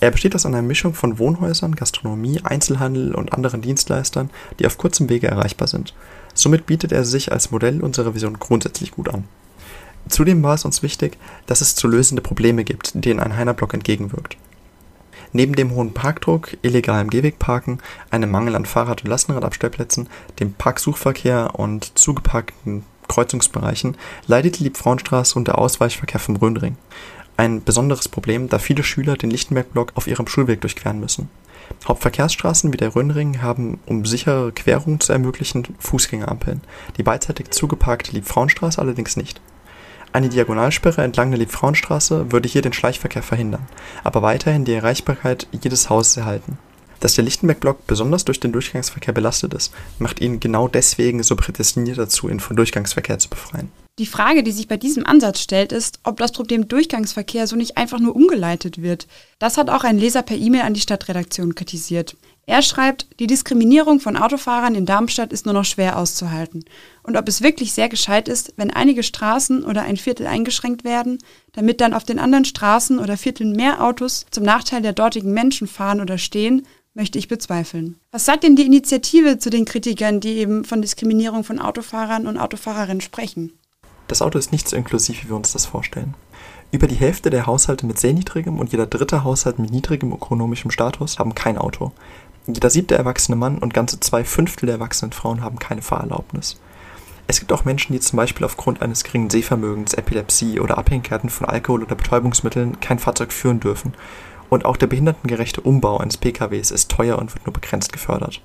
Er 0.00 0.10
besteht 0.10 0.34
aus 0.34 0.44
einer 0.44 0.62
Mischung 0.62 0.92
von 0.92 1.18
Wohnhäusern, 1.18 1.76
Gastronomie, 1.76 2.40
Einzelhandel 2.42 3.14
und 3.14 3.32
anderen 3.32 3.62
Dienstleistern, 3.62 4.30
die 4.58 4.66
auf 4.66 4.76
kurzem 4.76 5.08
Wege 5.08 5.28
erreichbar 5.28 5.68
sind. 5.68 5.94
Somit 6.34 6.66
bietet 6.66 6.92
er 6.92 7.04
sich 7.04 7.32
als 7.32 7.50
Modell 7.50 7.80
unserer 7.80 8.14
Vision 8.14 8.38
grundsätzlich 8.38 8.90
gut 8.90 9.08
an. 9.08 9.24
Zudem 10.08 10.42
war 10.42 10.54
es 10.54 10.64
uns 10.64 10.82
wichtig, 10.82 11.16
dass 11.46 11.60
es 11.60 11.74
zu 11.74 11.88
lösende 11.88 12.22
Probleme 12.22 12.64
gibt, 12.64 12.92
denen 12.94 13.20
ein 13.20 13.36
Heinerblock 13.36 13.72
entgegenwirkt. 13.72 14.36
Neben 15.32 15.54
dem 15.54 15.72
hohen 15.72 15.94
Parkdruck, 15.94 16.56
illegalem 16.62 17.10
Gehwegparken, 17.10 17.80
einem 18.10 18.30
Mangel 18.30 18.54
an 18.54 18.66
Fahrrad- 18.66 19.02
und 19.02 19.08
Lastenradabstellplätzen, 19.08 20.08
dem 20.38 20.52
Parksuchverkehr 20.52 21.58
und 21.58 21.98
zugeparkten 21.98 22.84
Kreuzungsbereichen 23.08 23.96
leidet 24.26 24.58
die 24.58 24.64
Liebfrauenstraße 24.64 25.38
und 25.38 25.48
der 25.48 25.58
Ausweichverkehr 25.58 26.20
vom 26.20 26.36
Rhönring 26.36 26.76
ein 27.36 27.62
besonderes 27.62 28.08
Problem, 28.08 28.48
da 28.48 28.58
viele 28.58 28.82
Schüler 28.82 29.16
den 29.16 29.30
Lichtenberg-Block 29.30 29.92
auf 29.94 30.06
ihrem 30.06 30.26
Schulweg 30.26 30.60
durchqueren 30.60 31.00
müssen. 31.00 31.28
Hauptverkehrsstraßen 31.86 32.72
wie 32.72 32.76
der 32.76 32.94
Röhnring 32.94 33.42
haben, 33.42 33.78
um 33.86 34.04
sichere 34.04 34.52
Querungen 34.52 35.00
zu 35.00 35.12
ermöglichen, 35.12 35.66
Fußgängerampeln, 35.78 36.60
die 36.96 37.02
beidseitig 37.02 37.50
zugeparkte 37.50 38.12
Liebfrauenstraße 38.12 38.80
allerdings 38.80 39.16
nicht. 39.16 39.40
Eine 40.12 40.28
Diagonalsperre 40.28 41.02
entlang 41.02 41.30
der 41.30 41.40
Liebfrauenstraße 41.40 42.30
würde 42.30 42.48
hier 42.48 42.62
den 42.62 42.72
Schleichverkehr 42.72 43.22
verhindern, 43.22 43.66
aber 44.04 44.22
weiterhin 44.22 44.64
die 44.64 44.74
Erreichbarkeit 44.74 45.48
jedes 45.50 45.90
Hauses 45.90 46.16
erhalten. 46.16 46.58
Dass 47.00 47.14
der 47.14 47.24
Lichtenberg-Block 47.24 47.86
besonders 47.86 48.24
durch 48.24 48.40
den 48.40 48.52
Durchgangsverkehr 48.52 49.12
belastet 49.12 49.54
ist, 49.54 49.74
macht 49.98 50.20
ihn 50.20 50.40
genau 50.40 50.68
deswegen 50.68 51.22
so 51.22 51.34
prädestiniert 51.36 51.98
dazu, 51.98 52.28
ihn 52.28 52.40
von 52.40 52.56
Durchgangsverkehr 52.56 53.18
zu 53.18 53.28
befreien. 53.28 53.70
Die 54.00 54.06
Frage, 54.06 54.42
die 54.42 54.50
sich 54.50 54.66
bei 54.66 54.76
diesem 54.76 55.06
Ansatz 55.06 55.38
stellt, 55.38 55.70
ist, 55.70 56.00
ob 56.02 56.16
das 56.16 56.32
Problem 56.32 56.66
Durchgangsverkehr 56.66 57.46
so 57.46 57.54
nicht 57.54 57.76
einfach 57.76 58.00
nur 58.00 58.16
umgeleitet 58.16 58.82
wird. 58.82 59.06
Das 59.38 59.56
hat 59.56 59.70
auch 59.70 59.84
ein 59.84 59.98
Leser 59.98 60.22
per 60.22 60.36
E-Mail 60.36 60.62
an 60.62 60.74
die 60.74 60.80
Stadtredaktion 60.80 61.54
kritisiert. 61.54 62.16
Er 62.44 62.62
schreibt, 62.62 63.06
die 63.20 63.28
Diskriminierung 63.28 64.00
von 64.00 64.16
Autofahrern 64.16 64.74
in 64.74 64.84
Darmstadt 64.84 65.32
ist 65.32 65.46
nur 65.46 65.54
noch 65.54 65.64
schwer 65.64 65.96
auszuhalten. 65.96 66.64
Und 67.04 67.16
ob 67.16 67.28
es 67.28 67.40
wirklich 67.40 67.72
sehr 67.72 67.88
gescheit 67.88 68.26
ist, 68.26 68.54
wenn 68.56 68.72
einige 68.72 69.04
Straßen 69.04 69.64
oder 69.64 69.82
ein 69.82 69.96
Viertel 69.96 70.26
eingeschränkt 70.26 70.82
werden, 70.82 71.18
damit 71.52 71.80
dann 71.80 71.94
auf 71.94 72.02
den 72.02 72.18
anderen 72.18 72.44
Straßen 72.44 72.98
oder 72.98 73.16
Vierteln 73.16 73.52
mehr 73.52 73.80
Autos 73.80 74.26
zum 74.32 74.42
Nachteil 74.42 74.82
der 74.82 74.92
dortigen 74.92 75.32
Menschen 75.32 75.68
fahren 75.68 76.00
oder 76.00 76.18
stehen, 76.18 76.66
möchte 76.94 77.20
ich 77.20 77.28
bezweifeln. 77.28 77.96
Was 78.10 78.24
sagt 78.24 78.42
denn 78.42 78.56
die 78.56 78.66
Initiative 78.66 79.38
zu 79.38 79.50
den 79.50 79.64
Kritikern, 79.64 80.18
die 80.18 80.38
eben 80.38 80.64
von 80.64 80.82
Diskriminierung 80.82 81.44
von 81.44 81.60
Autofahrern 81.60 82.26
und 82.26 82.38
Autofahrerinnen 82.38 83.00
sprechen? 83.00 83.52
Das 84.08 84.22
Auto 84.22 84.38
ist 84.38 84.52
nicht 84.52 84.68
so 84.68 84.76
inklusiv, 84.76 85.24
wie 85.24 85.28
wir 85.28 85.36
uns 85.36 85.52
das 85.52 85.66
vorstellen. 85.66 86.14
Über 86.70 86.86
die 86.86 86.96
Hälfte 86.96 87.30
der 87.30 87.46
Haushalte 87.46 87.86
mit 87.86 87.98
sehr 87.98 88.12
niedrigem 88.12 88.58
und 88.58 88.72
jeder 88.72 88.86
dritte 88.86 89.24
Haushalt 89.24 89.58
mit 89.58 89.70
niedrigem 89.70 90.12
ökonomischem 90.12 90.70
Status 90.70 91.18
haben 91.18 91.34
kein 91.34 91.56
Auto. 91.56 91.92
Jeder 92.46 92.68
siebte 92.68 92.96
erwachsene 92.96 93.36
Mann 93.36 93.58
und 93.58 93.72
ganze 93.72 94.00
zwei 94.00 94.24
Fünftel 94.24 94.66
der 94.66 94.76
erwachsenen 94.76 95.12
Frauen 95.12 95.40
haben 95.40 95.58
keine 95.58 95.82
Fahrerlaubnis. 95.82 96.60
Es 97.26 97.38
gibt 97.38 97.52
auch 97.52 97.64
Menschen, 97.64 97.94
die 97.94 98.00
zum 98.00 98.18
Beispiel 98.18 98.44
aufgrund 98.44 98.82
eines 98.82 99.02
geringen 99.02 99.30
Sehvermögens, 99.30 99.94
Epilepsie 99.94 100.60
oder 100.60 100.76
Abhängigkeiten 100.76 101.30
von 101.30 101.46
Alkohol 101.46 101.82
oder 101.82 101.94
Betäubungsmitteln 101.94 102.80
kein 102.80 102.98
Fahrzeug 102.98 103.32
führen 103.32 103.60
dürfen. 103.60 103.94
Und 104.50 104.66
auch 104.66 104.76
der 104.76 104.88
behindertengerechte 104.88 105.62
Umbau 105.62 105.98
eines 105.98 106.18
PKWs 106.18 106.70
ist 106.70 106.90
teuer 106.90 107.18
und 107.18 107.34
wird 107.34 107.46
nur 107.46 107.54
begrenzt 107.54 107.92
gefördert. 107.92 108.42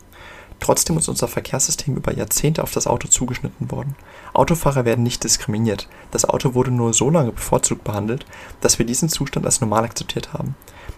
Trotzdem 0.62 0.98
ist 0.98 1.10
unser 1.10 1.28
Verkehrssystem 1.28 1.96
über 1.96 2.14
Jahrzehnte 2.14 2.64
auf 2.64 2.72
das 2.72 2.88
Auto 2.88 3.08
zugeschnitten 3.08 3.70
worden. 3.70 3.96
Autofahrer 4.40 4.86
werden 4.86 5.04
nicht 5.04 5.26
diskriminiert. 5.26 5.90
Das 6.12 6.24
Auto 6.24 6.54
wurde 6.54 6.72
nur 6.72 6.94
so 6.94 7.10
lange 7.10 7.34
bevorzugt 7.34 7.84
behandelt, 7.84 8.26
dass 8.62 8.80
wir 8.80 8.86
diesen 8.86 9.10
Zustand 9.10 9.46
als 9.46 9.60
normal 9.60 9.84
akzeptiert 9.84 10.32
haben. 10.32 10.56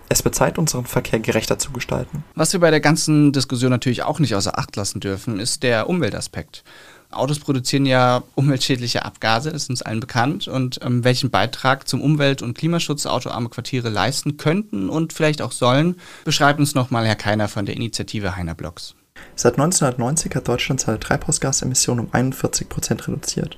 Es 0.10 0.24
wird 0.24 0.36
Zeit, 0.36 0.60
unseren 0.60 0.86
Verkehr 0.86 1.20
gerechter 1.20 1.58
zu 1.58 1.72
gestalten. 1.72 2.24
Was 2.36 2.54
wir 2.54 2.60
bei 2.60 2.70
der 2.70 2.82
ganzen 2.82 3.32
Diskussion 3.32 3.72
natürlich 3.72 4.04
auch 4.04 4.20
nicht 4.20 4.36
außer 4.36 4.60
Acht 4.60 4.76
lassen 4.76 5.00
dürfen, 5.00 5.40
ist 5.40 5.64
der 5.64 5.90
Umweltaspekt. 5.90 6.64
Autos 7.10 7.40
produzieren 7.40 7.88
ja 7.88 8.22
umweltschädliche 8.36 9.04
Abgase, 9.04 9.50
ist 9.50 9.72
uns 9.72 9.82
allen 9.82 10.02
bekannt. 10.02 10.48
Und 10.48 10.80
ähm, 10.84 11.04
welchen 11.04 11.32
Beitrag 11.32 11.88
zum 11.88 12.00
Umwelt- 12.00 12.44
und 12.44 12.56
Klimaschutz 12.56 13.08
autoarme 13.08 13.50
Quartiere 13.50 13.90
leisten 13.90 14.38
könnten 14.38 14.88
und 14.88 15.14
vielleicht 15.14 15.42
auch 15.42 15.52
sollen, 15.52 15.96
beschreibt 16.26 16.60
uns 16.60 16.76
nochmal 16.76 17.08
Herr 17.08 17.16
Keiner 17.16 17.48
von 17.48 17.66
der 17.66 17.76
Initiative 17.76 18.36
Heiner 18.36 18.54
Blocks. 18.54 18.94
Seit 19.36 19.54
1990 19.54 20.36
hat 20.36 20.48
Deutschland 20.48 20.82
seine 20.82 21.00
Treibhausgasemissionen 21.00 22.06
um 22.06 22.14
41 22.14 22.70
Prozent 22.70 23.08
reduziert. 23.08 23.58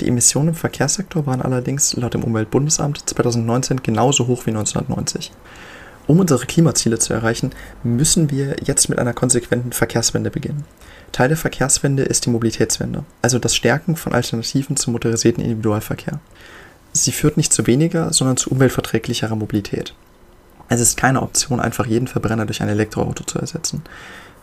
Die 0.00 0.08
Emissionen 0.08 0.50
im 0.50 0.54
Verkehrssektor 0.54 1.26
waren 1.26 1.42
allerdings 1.42 1.94
laut 1.96 2.14
dem 2.14 2.24
Umweltbundesamt 2.24 3.08
2019 3.08 3.82
genauso 3.82 4.26
hoch 4.26 4.46
wie 4.46 4.50
1990. 4.50 5.32
Um 6.06 6.20
unsere 6.20 6.46
Klimaziele 6.46 6.98
zu 6.98 7.12
erreichen, 7.12 7.50
müssen 7.82 8.30
wir 8.30 8.56
jetzt 8.64 8.88
mit 8.88 8.98
einer 8.98 9.12
konsequenten 9.12 9.72
Verkehrswende 9.72 10.30
beginnen. 10.30 10.64
Teil 11.12 11.28
der 11.28 11.36
Verkehrswende 11.36 12.02
ist 12.02 12.24
die 12.24 12.30
Mobilitätswende, 12.30 13.04
also 13.20 13.38
das 13.38 13.54
Stärken 13.54 13.96
von 13.96 14.14
Alternativen 14.14 14.76
zum 14.76 14.92
motorisierten 14.92 15.42
Individualverkehr. 15.42 16.20
Sie 16.92 17.12
führt 17.12 17.36
nicht 17.36 17.52
zu 17.52 17.66
weniger, 17.66 18.12
sondern 18.12 18.38
zu 18.38 18.50
umweltverträglicherer 18.50 19.36
Mobilität. 19.36 19.94
Es 20.70 20.80
ist 20.80 20.96
keine 20.96 21.22
Option, 21.22 21.60
einfach 21.60 21.86
jeden 21.86 22.08
Verbrenner 22.08 22.46
durch 22.46 22.62
ein 22.62 22.68
Elektroauto 22.68 23.24
zu 23.24 23.38
ersetzen. 23.38 23.82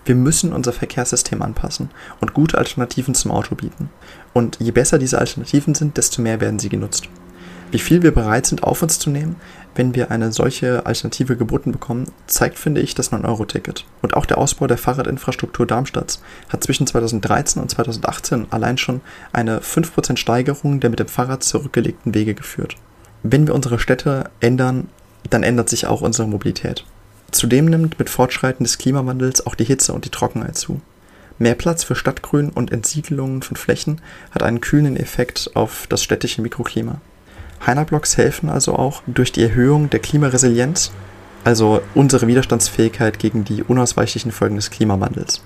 Wir 0.06 0.16
müssen 0.16 0.54
unser 0.54 0.72
Verkehrssystem 0.72 1.42
anpassen 1.42 1.90
und 2.22 2.36
gute 2.36 2.60
Alternativen 2.60 3.16
zum 3.16 3.32
Auto 3.32 3.56
bieten. 3.56 3.90
Und 4.34 4.58
je 4.60 4.72
besser 4.72 5.00
diese 5.00 5.18
Alternativen 5.18 5.74
sind, 5.74 5.98
desto 5.98 6.22
mehr 6.22 6.40
werden 6.40 6.60
sie 6.60 6.70
genutzt. 6.70 7.10
Wie 7.72 7.80
viel 7.80 8.04
wir 8.04 8.14
bereit 8.14 8.46
sind, 8.46 8.64
auf 8.64 8.84
uns 8.84 9.00
zu 9.00 9.10
nehmen, 9.10 9.36
wenn 9.74 9.96
wir 9.96 10.12
eine 10.12 10.32
solche 10.32 10.86
Alternative 10.86 11.36
geboten 11.36 11.72
bekommen, 11.72 12.06
zeigt, 12.28 12.60
finde 12.60 12.82
ich, 12.82 12.94
das 12.94 13.12
9-Euro-Ticket. 13.12 13.86
Und 14.04 14.14
auch 14.16 14.28
der 14.28 14.38
Ausbau 14.38 14.68
der 14.68 14.78
Fahrradinfrastruktur 14.78 15.66
Darmstadts 15.66 16.22
hat 16.50 16.64
zwischen 16.64 16.88
2013 16.88 17.62
und 17.62 17.70
2018 17.70 18.48
allein 18.52 18.78
schon 18.78 19.02
eine 19.34 19.60
5% 19.60 20.18
Steigerung 20.18 20.80
der 20.80 20.92
mit 20.92 21.00
dem 21.00 21.08
Fahrrad 21.08 21.44
zurückgelegten 21.44 22.14
Wege 22.14 22.36
geführt. 22.36 22.76
Wenn 23.24 23.48
wir 23.48 23.56
unsere 23.56 23.80
Städte 23.80 24.30
ändern, 24.40 24.88
dann 25.30 25.44
ändert 25.44 25.68
sich 25.68 25.88
auch 25.88 26.02
unsere 26.02 26.28
Mobilität. 26.28 26.86
Zudem 27.32 27.66
nimmt 27.66 28.00
mit 28.00 28.10
Fortschreiten 28.10 28.64
des 28.64 28.78
Klimawandels 28.78 29.46
auch 29.46 29.56
die 29.56 29.66
Hitze 29.66 29.94
und 29.94 30.06
die 30.06 30.10
Trockenheit 30.10 30.58
zu. 30.58 30.82
Mehr 31.38 31.56
Platz 31.56 31.84
für 31.84 31.96
Stadtgrün 31.96 32.50
und 32.50 32.72
Entsiedelungen 32.72 33.42
von 33.42 33.58
Flächen 33.58 34.00
hat 34.32 34.42
einen 34.42 34.62
kühlenden 34.62 34.96
Effekt 34.96 35.52
auf 35.54 35.86
das 35.90 36.02
städtische 36.02 36.42
Mikroklima. 36.42 37.02
Heinerblocks 37.66 38.18
helfen 38.18 38.50
also 38.50 38.76
auch 38.76 39.02
durch 39.08 39.32
die 39.32 39.44
Erhöhung 39.44 39.90
der 39.90 40.00
Klimaresilienz, 40.00 40.92
also 41.44 41.82
unsere 41.94 42.28
Widerstandsfähigkeit 42.28 43.20
gegen 43.20 43.44
die 43.44 43.64
unausweichlichen 43.64 44.32
Folgen 44.32 44.56
des 44.56 44.72
Klimawandels. 44.72 45.42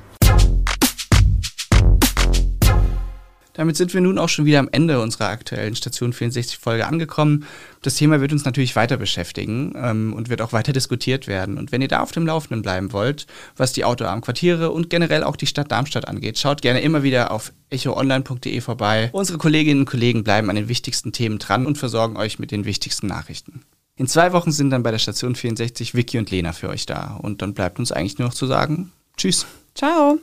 Damit 3.59 3.75
sind 3.75 3.93
wir 3.93 3.99
nun 3.99 4.17
auch 4.17 4.29
schon 4.29 4.45
wieder 4.45 4.59
am 4.59 4.69
Ende 4.71 5.01
unserer 5.01 5.27
aktuellen 5.27 5.75
Station 5.75 6.13
64 6.13 6.59
Folge 6.59 6.87
angekommen. 6.87 7.45
Das 7.81 7.95
Thema 7.95 8.21
wird 8.21 8.31
uns 8.31 8.45
natürlich 8.45 8.77
weiter 8.77 8.95
beschäftigen 8.95 9.73
ähm, 9.75 10.13
und 10.13 10.29
wird 10.29 10.41
auch 10.41 10.53
weiter 10.53 10.71
diskutiert 10.71 11.27
werden. 11.27 11.57
Und 11.57 11.73
wenn 11.73 11.81
ihr 11.81 11.89
da 11.89 11.99
auf 11.99 12.13
dem 12.13 12.25
Laufenden 12.25 12.61
bleiben 12.61 12.93
wollt, 12.93 13.27
was 13.57 13.73
die 13.73 13.83
autoarmen 13.83 14.21
Quartiere 14.21 14.71
und 14.71 14.89
generell 14.89 15.25
auch 15.25 15.35
die 15.35 15.45
Stadt 15.45 15.73
Darmstadt 15.73 16.07
angeht, 16.07 16.39
schaut 16.39 16.61
gerne 16.61 16.79
immer 16.79 17.03
wieder 17.03 17.31
auf 17.31 17.51
echoonline.de 17.69 18.61
vorbei. 18.61 19.09
Unsere 19.11 19.37
Kolleginnen 19.37 19.81
und 19.81 19.89
Kollegen 19.89 20.23
bleiben 20.23 20.49
an 20.49 20.55
den 20.55 20.69
wichtigsten 20.69 21.11
Themen 21.11 21.37
dran 21.37 21.65
und 21.65 21.77
versorgen 21.77 22.15
euch 22.15 22.39
mit 22.39 22.51
den 22.51 22.63
wichtigsten 22.63 23.07
Nachrichten. 23.07 23.63
In 23.97 24.07
zwei 24.07 24.31
Wochen 24.31 24.53
sind 24.53 24.69
dann 24.69 24.83
bei 24.83 24.91
der 24.91 24.99
Station 24.99 25.35
64 25.35 25.93
Vicky 25.93 26.17
und 26.17 26.31
Lena 26.31 26.53
für 26.53 26.69
euch 26.69 26.85
da. 26.85 27.19
Und 27.21 27.41
dann 27.41 27.53
bleibt 27.53 27.77
uns 27.77 27.91
eigentlich 27.91 28.19
nur 28.19 28.29
noch 28.29 28.35
zu 28.35 28.47
sagen, 28.47 28.93
tschüss. 29.17 29.45
Ciao. 29.75 30.17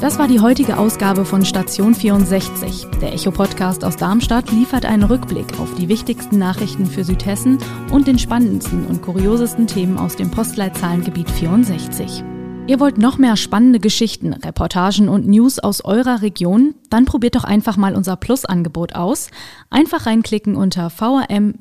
Das 0.00 0.18
war 0.18 0.28
die 0.28 0.40
heutige 0.40 0.76
Ausgabe 0.76 1.24
von 1.24 1.44
Station 1.44 1.94
64. 1.94 2.86
Der 3.00 3.14
Echo-Podcast 3.14 3.84
aus 3.84 3.96
Darmstadt 3.96 4.50
liefert 4.50 4.84
einen 4.84 5.04
Rückblick 5.04 5.58
auf 5.60 5.74
die 5.76 5.88
wichtigsten 5.88 6.36
Nachrichten 6.38 6.84
für 6.86 7.04
Südhessen 7.04 7.58
und 7.90 8.06
den 8.06 8.18
spannendsten 8.18 8.86
und 8.86 9.00
kuriosesten 9.02 9.66
Themen 9.66 9.96
aus 9.96 10.16
dem 10.16 10.30
Postleitzahlengebiet 10.30 11.30
64. 11.30 12.22
Ihr 12.66 12.80
wollt 12.80 12.98
noch 12.98 13.18
mehr 13.18 13.36
spannende 13.36 13.78
Geschichten, 13.78 14.32
Reportagen 14.32 15.08
und 15.08 15.26
News 15.26 15.58
aus 15.58 15.84
eurer 15.84 16.22
Region? 16.22 16.74
Dann 16.90 17.04
probiert 17.04 17.36
doch 17.36 17.44
einfach 17.44 17.76
mal 17.76 17.94
unser 17.94 18.16
Plus-Angebot 18.16 18.94
aus. 18.94 19.28
Einfach 19.70 20.06
reinklicken 20.06 20.56
unter 20.56 20.88
vrm-abo.de 20.90 21.56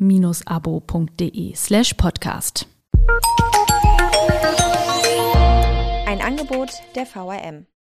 slash 1.56 1.94
podcast. 1.96 2.68
Ein 6.08 6.22
Angebot 6.22 6.70
der 6.96 7.06
VRM. 7.06 7.66